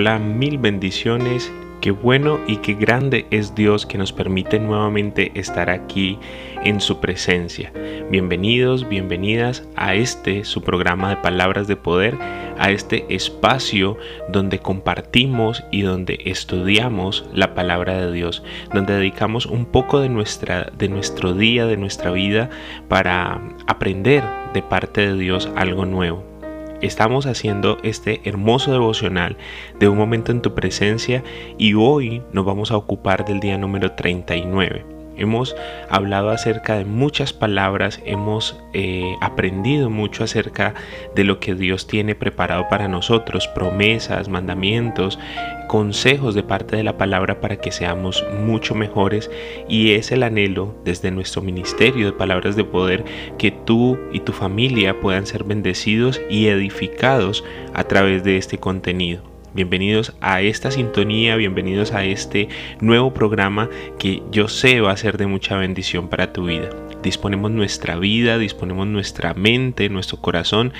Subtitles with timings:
[0.00, 1.52] Hola, mil bendiciones.
[1.82, 6.18] Qué bueno y qué grande es Dios que nos permite nuevamente estar aquí
[6.64, 7.70] en su presencia.
[8.10, 12.16] Bienvenidos, bienvenidas a este su programa de palabras de poder,
[12.58, 13.98] a este espacio
[14.30, 18.42] donde compartimos y donde estudiamos la palabra de Dios,
[18.72, 22.48] donde dedicamos un poco de nuestra de nuestro día, de nuestra vida
[22.88, 26.29] para aprender de parte de Dios algo nuevo.
[26.80, 29.36] Estamos haciendo este hermoso devocional
[29.78, 31.22] de un momento en tu presencia
[31.58, 34.99] y hoy nos vamos a ocupar del día número 39.
[35.20, 35.54] Hemos
[35.90, 40.74] hablado acerca de muchas palabras, hemos eh, aprendido mucho acerca
[41.14, 45.18] de lo que Dios tiene preparado para nosotros, promesas, mandamientos,
[45.68, 49.30] consejos de parte de la palabra para que seamos mucho mejores
[49.68, 53.04] y es el anhelo desde nuestro ministerio de palabras de poder
[53.38, 59.29] que tú y tu familia puedan ser bendecidos y edificados a través de este contenido.
[59.52, 62.48] Bienvenidos a esta sintonía, bienvenidos a este
[62.80, 66.70] nuevo programa que yo sé va a ser de mucha bendición para tu vida.
[67.02, 70.72] Disponemos nuestra vida, disponemos nuestra mente, nuestro corazón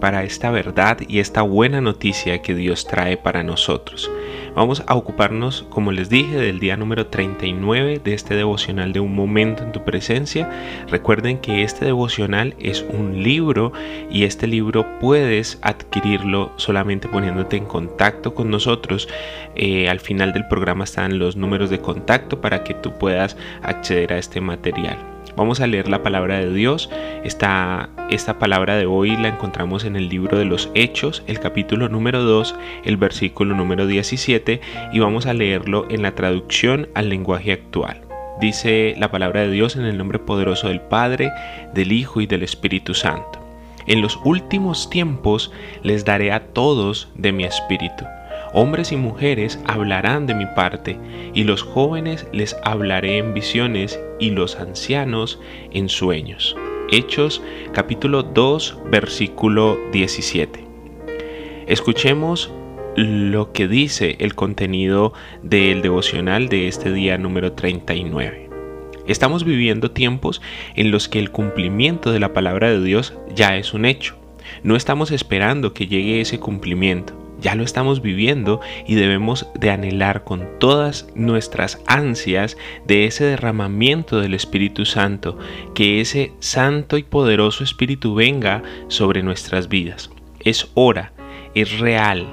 [0.00, 4.10] para esta verdad y esta buena noticia que Dios trae para nosotros.
[4.54, 9.14] Vamos a ocuparnos, como les dije, del día número 39 de este devocional de un
[9.14, 10.50] momento en tu presencia.
[10.88, 13.72] Recuerden que este devocional es un libro
[14.10, 19.08] y este libro puedes adquirirlo solamente poniéndote en contacto con nosotros.
[19.54, 24.12] Eh, al final del programa están los números de contacto para que tú puedas acceder
[24.12, 25.17] a este material.
[25.38, 26.90] Vamos a leer la palabra de Dios.
[27.22, 31.88] Esta, esta palabra de hoy la encontramos en el libro de los Hechos, el capítulo
[31.88, 34.60] número 2, el versículo número 17,
[34.92, 38.00] y vamos a leerlo en la traducción al lenguaje actual.
[38.40, 41.30] Dice la palabra de Dios en el nombre poderoso del Padre,
[41.72, 43.38] del Hijo y del Espíritu Santo.
[43.86, 45.52] En los últimos tiempos
[45.84, 48.04] les daré a todos de mi espíritu
[48.54, 50.98] Hombres y mujeres hablarán de mi parte,
[51.34, 55.38] y los jóvenes les hablaré en visiones, y los ancianos
[55.70, 56.56] en sueños.
[56.90, 57.42] Hechos
[57.74, 60.64] capítulo 2 versículo 17.
[61.66, 62.50] Escuchemos
[62.96, 68.48] lo que dice el contenido del devocional de este día número 39.
[69.06, 70.40] Estamos viviendo tiempos
[70.74, 74.16] en los que el cumplimiento de la palabra de Dios ya es un hecho.
[74.62, 80.24] No estamos esperando que llegue ese cumplimiento ya lo estamos viviendo y debemos de anhelar
[80.24, 82.56] con todas nuestras ansias
[82.86, 85.38] de ese derramamiento del Espíritu Santo,
[85.74, 90.10] que ese santo y poderoso Espíritu venga sobre nuestras vidas.
[90.40, 91.12] Es hora,
[91.54, 92.26] es real,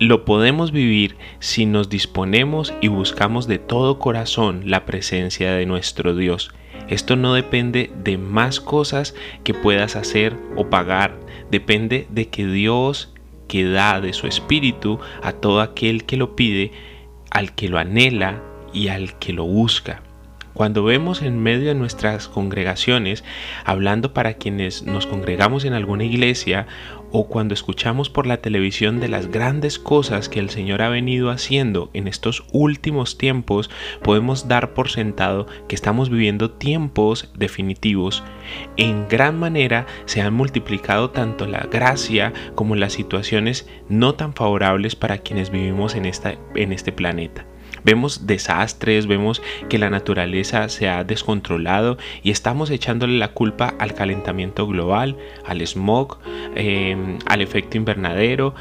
[0.00, 6.14] lo podemos vivir si nos disponemos y buscamos de todo corazón la presencia de nuestro
[6.14, 6.52] Dios.
[6.88, 11.18] Esto no depende de más cosas que puedas hacer o pagar,
[11.50, 13.12] depende de que Dios
[13.48, 16.70] que da de su espíritu a todo aquel que lo pide,
[17.30, 18.42] al que lo anhela
[18.72, 20.02] y al que lo busca.
[20.54, 23.22] Cuando vemos en medio de nuestras congregaciones,
[23.64, 26.66] hablando para quienes nos congregamos en alguna iglesia
[27.10, 31.30] o cuando escuchamos por la televisión de las grandes cosas que el Señor ha venido
[31.30, 33.70] haciendo en estos últimos tiempos,
[34.02, 38.22] podemos dar por sentado que estamos viviendo tiempos definitivos.
[38.76, 44.96] En gran manera se han multiplicado tanto la gracia como las situaciones no tan favorables
[44.96, 47.47] para quienes vivimos en, esta, en este planeta.
[47.84, 53.94] Vemos desastres, vemos que la naturaleza se ha descontrolado y estamos echándole la culpa al
[53.94, 55.16] calentamiento global,
[55.46, 56.18] al smog,
[56.54, 58.54] em, al efecto invernadero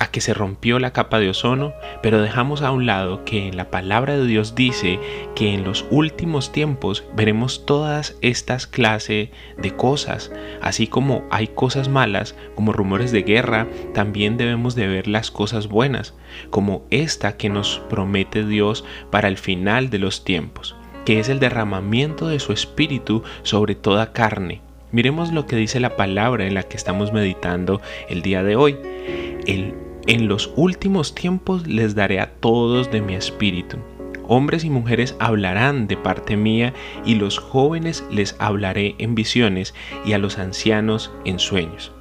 [0.00, 3.56] a que se rompió la capa de ozono, pero dejamos a un lado que en
[3.56, 4.98] la palabra de Dios dice
[5.36, 10.32] que en los últimos tiempos veremos todas estas clases de cosas,
[10.62, 15.68] así como hay cosas malas, como rumores de guerra, también debemos de ver las cosas
[15.68, 16.14] buenas,
[16.48, 21.40] como esta que nos promete Dios para el final de los tiempos, que es el
[21.40, 24.62] derramamiento de su espíritu sobre toda carne.
[24.92, 28.76] Miremos lo que dice la palabra en la que estamos meditando el día de hoy.
[29.46, 33.78] El en los últimos tiempos les daré a todos de mi espíritu.
[34.26, 36.72] Hombres y mujeres hablarán de parte mía,
[37.04, 39.74] y los jóvenes les hablaré en visiones,
[40.04, 41.92] y a los ancianos en sueños.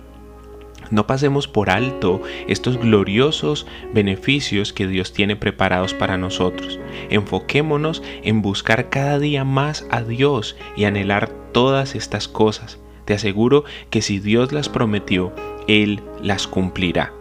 [0.92, 6.80] No pasemos por alto estos gloriosos beneficios que Dios tiene preparados para nosotros.
[7.10, 12.80] Enfoquémonos en buscar cada día más a Dios y anhelar todas estas cosas.
[13.06, 15.34] Te aseguro que si Dios las prometió,
[15.68, 17.14] Él las cumplirá.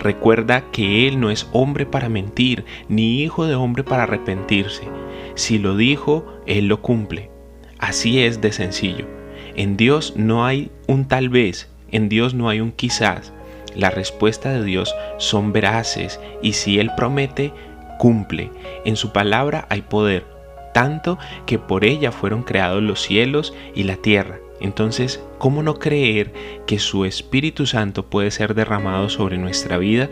[0.00, 4.84] Recuerda que Él no es hombre para mentir, ni hijo de hombre para arrepentirse.
[5.34, 7.30] Si lo dijo, Él lo cumple.
[7.78, 9.06] Así es de sencillo.
[9.56, 13.32] En Dios no hay un tal vez, en Dios no hay un quizás.
[13.76, 17.52] La respuesta de Dios son veraces y si Él promete,
[17.98, 18.50] cumple.
[18.86, 20.24] En su palabra hay poder,
[20.72, 24.38] tanto que por ella fueron creados los cielos y la tierra.
[24.60, 26.32] Entonces, ¿cómo no creer
[26.66, 30.10] que su Espíritu Santo puede ser derramado sobre nuestra vida?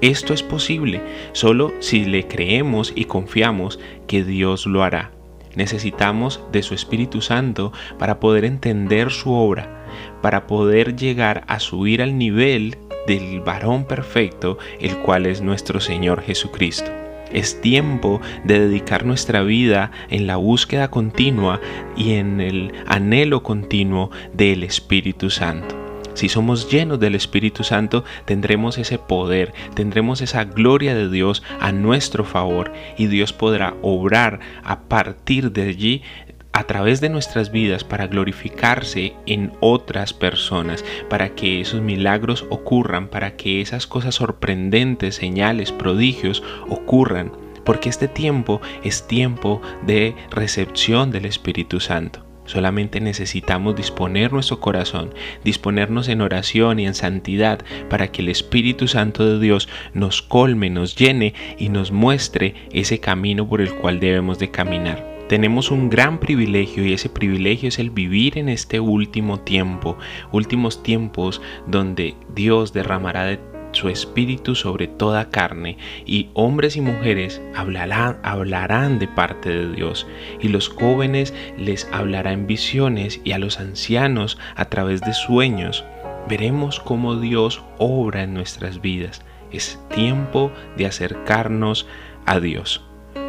[0.00, 1.02] Esto es posible
[1.32, 5.10] solo si le creemos y confiamos que Dios lo hará.
[5.54, 9.84] Necesitamos de su Espíritu Santo para poder entender su obra,
[10.22, 16.22] para poder llegar a subir al nivel del varón perfecto, el cual es nuestro Señor
[16.22, 16.99] Jesucristo.
[17.32, 21.60] Es tiempo de dedicar nuestra vida en la búsqueda continua
[21.96, 25.80] y en el anhelo continuo del Espíritu Santo.
[26.14, 31.72] Si somos llenos del Espíritu Santo, tendremos ese poder, tendremos esa gloria de Dios a
[31.72, 36.02] nuestro favor y Dios podrá obrar a partir de allí
[36.52, 43.08] a través de nuestras vidas para glorificarse en otras personas, para que esos milagros ocurran,
[43.08, 47.32] para que esas cosas sorprendentes, señales, prodigios ocurran,
[47.64, 52.26] porque este tiempo es tiempo de recepción del Espíritu Santo.
[52.46, 55.14] Solamente necesitamos disponer nuestro corazón,
[55.44, 60.68] disponernos en oración y en santidad para que el Espíritu Santo de Dios nos colme,
[60.68, 65.09] nos llene y nos muestre ese camino por el cual debemos de caminar.
[65.30, 69.96] Tenemos un gran privilegio y ese privilegio es el vivir en este último tiempo,
[70.32, 73.38] últimos tiempos donde Dios derramará de
[73.70, 80.08] su espíritu sobre toda carne, y hombres y mujeres hablarán, hablarán de parte de Dios,
[80.40, 85.84] y los jóvenes les hablará en visiones, y a los ancianos a través de sueños.
[86.28, 89.24] Veremos cómo Dios obra en nuestras vidas.
[89.52, 91.86] Es tiempo de acercarnos
[92.26, 92.84] a Dios.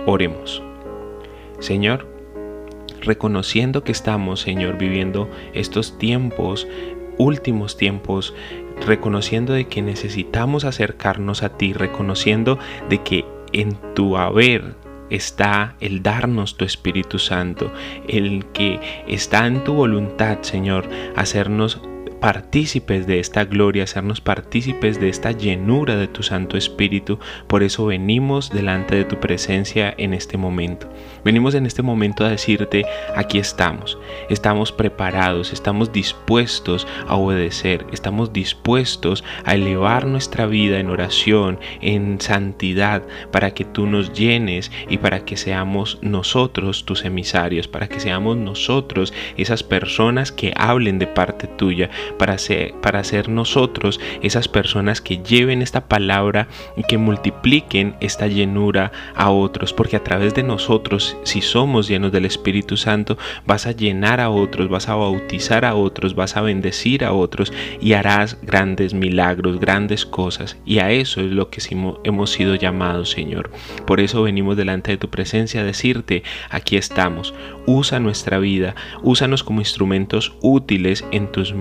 [0.07, 0.63] Oremos.
[1.61, 2.07] Señor,
[3.01, 6.67] reconociendo que estamos, Señor, viviendo estos tiempos,
[7.17, 8.33] últimos tiempos,
[8.85, 12.59] reconociendo de que necesitamos acercarnos a ti, reconociendo
[12.89, 14.75] de que en tu haber
[15.09, 17.71] está el darnos tu Espíritu Santo,
[18.07, 21.81] el que está en tu voluntad, Señor, hacernos
[22.21, 27.19] partícipes de esta gloria, hacernos partícipes de esta llenura de tu Santo Espíritu.
[27.47, 30.87] Por eso venimos delante de tu presencia en este momento.
[31.25, 32.85] Venimos en este momento a decirte,
[33.15, 33.97] aquí estamos,
[34.29, 42.21] estamos preparados, estamos dispuestos a obedecer, estamos dispuestos a elevar nuestra vida en oración, en
[42.21, 47.99] santidad, para que tú nos llenes y para que seamos nosotros tus emisarios, para que
[47.99, 54.47] seamos nosotros esas personas que hablen de parte tuya, para ser, para ser nosotros esas
[54.47, 60.33] personas que lleven esta palabra y que multipliquen esta llenura a otros, porque a través
[60.33, 64.95] de nosotros, si somos llenos del Espíritu Santo, vas a llenar a otros, vas a
[64.95, 70.57] bautizar a otros, vas a bendecir a otros y harás grandes milagros, grandes cosas.
[70.65, 71.61] Y a eso es lo que
[72.03, 73.51] hemos sido llamados, Señor.
[73.85, 77.33] Por eso venimos delante de tu presencia a decirte, aquí estamos,
[77.65, 81.53] usa nuestra vida, úsanos como instrumentos útiles en tus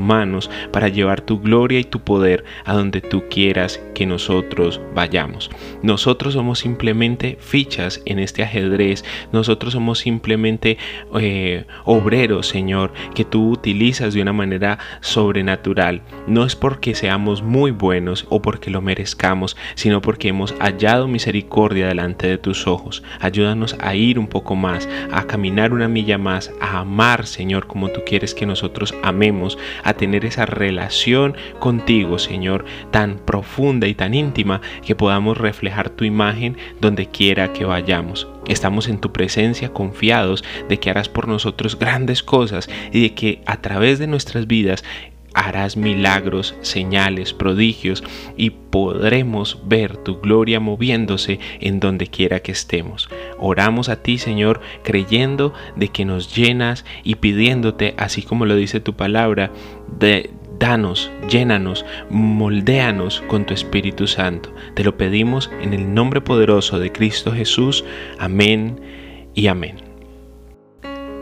[0.71, 5.51] para llevar tu gloria y tu poder a donde tú quieras que nosotros vayamos.
[5.83, 10.79] Nosotros somos simplemente fichas en este ajedrez, nosotros somos simplemente
[11.19, 16.03] eh, obreros, Señor, que tú utilizas de una manera sobrenatural.
[16.27, 21.89] No es porque seamos muy buenos o porque lo merezcamos, sino porque hemos hallado misericordia
[21.89, 23.03] delante de tus ojos.
[23.21, 27.89] Ayúdanos a ir un poco más, a caminar una milla más, a amar, Señor, como
[27.89, 34.15] tú quieres que nosotros amemos, a tener esa relación contigo, Señor, tan profunda y tan
[34.15, 38.27] íntima que podamos reflejar tu imagen donde quiera que vayamos.
[38.49, 43.43] Estamos en tu presencia confiados de que harás por nosotros grandes cosas y de que
[43.47, 44.83] a través de nuestras vidas
[45.35, 48.03] harás milagros, señales, prodigios
[48.37, 53.09] y podremos ver tu gloria moviéndose en donde quiera que estemos.
[53.41, 58.81] Oramos a ti, Señor, creyendo de que nos llenas y pidiéndote, así como lo dice
[58.81, 59.51] tu palabra,
[59.99, 64.55] de danos, llénanos, moldéanos con tu Espíritu Santo.
[64.75, 67.85] Te lo pedimos en el nombre poderoso de Cristo Jesús.
[68.19, 68.79] Amén
[69.35, 69.90] y amén.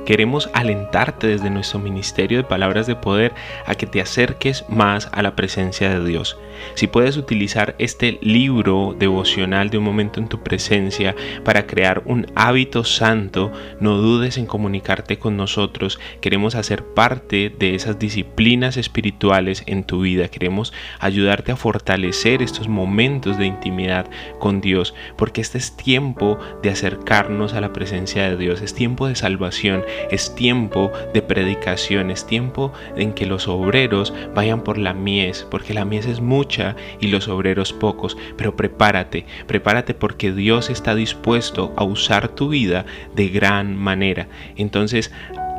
[0.08, 3.34] Queremos alentarte desde nuestro ministerio de palabras de poder
[3.66, 6.38] a que te acerques más a la presencia de Dios.
[6.76, 12.26] Si puedes utilizar este libro devocional de un momento en tu presencia para crear un
[12.34, 16.00] hábito santo, no dudes en comunicarte con nosotros.
[16.22, 20.28] Queremos hacer parte de esas disciplinas espirituales en tu vida.
[20.28, 26.70] Queremos ayudarte a fortalecer estos momentos de intimidad con Dios, porque este es tiempo de
[26.70, 32.26] acercarnos a la presencia de Dios, es tiempo de salvación es tiempo de predicación, es
[32.26, 37.08] tiempo en que los obreros vayan por la mies, porque la mies es mucha y
[37.08, 43.28] los obreros pocos, pero prepárate, prepárate porque Dios está dispuesto a usar tu vida de
[43.28, 44.28] gran manera.
[44.56, 45.12] Entonces,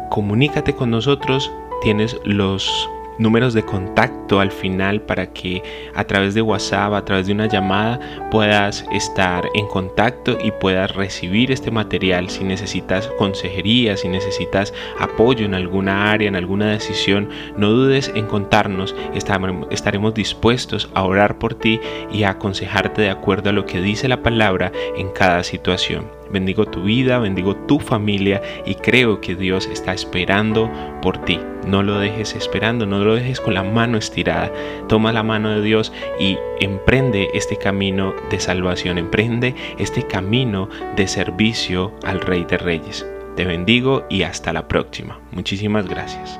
[0.09, 5.61] comunícate con nosotros, tienes los números de contacto al final para que
[5.93, 7.99] a través de WhatsApp, a través de una llamada,
[8.31, 12.29] puedas estar en contacto y puedas recibir este material.
[12.29, 18.25] Si necesitas consejería, si necesitas apoyo en alguna área, en alguna decisión, no dudes en
[18.25, 18.95] contarnos.
[19.13, 21.79] Estaremos dispuestos a orar por ti
[22.11, 26.65] y a aconsejarte de acuerdo a lo que dice la palabra en cada situación bendigo
[26.65, 30.69] tu vida, bendigo tu familia y creo que Dios está esperando
[31.01, 31.39] por ti.
[31.67, 34.51] No lo dejes esperando, no lo dejes con la mano estirada.
[34.87, 41.07] Toma la mano de Dios y emprende este camino de salvación, emprende este camino de
[41.07, 43.05] servicio al Rey de Reyes.
[43.35, 45.19] Te bendigo y hasta la próxima.
[45.31, 46.39] Muchísimas gracias.